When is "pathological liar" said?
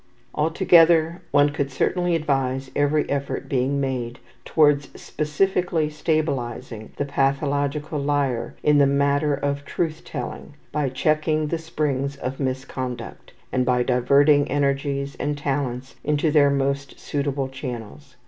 7.05-8.55